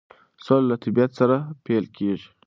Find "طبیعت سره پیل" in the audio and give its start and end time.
0.83-1.85